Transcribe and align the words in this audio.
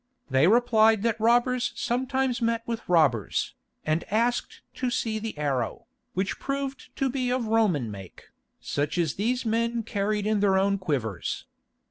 They 0.31 0.47
replied 0.47 1.03
that 1.03 1.19
robbers 1.21 1.73
sometimes 1.75 2.41
met 2.41 2.63
with 2.65 2.89
robbers, 2.89 3.53
and 3.85 4.03
asked 4.05 4.61
to 4.73 4.89
see 4.89 5.19
the 5.19 5.37
arrow, 5.37 5.85
which 6.15 6.39
proved 6.39 6.89
to 6.95 7.07
be 7.07 7.29
of 7.29 7.45
a 7.45 7.49
Roman 7.51 7.91
make, 7.91 8.31
such 8.59 8.97
as 8.97 9.13
these 9.13 9.45
men 9.45 9.83
carried 9.83 10.25
in 10.25 10.39
their 10.39 10.57
own 10.57 10.79
quivers. 10.79 11.45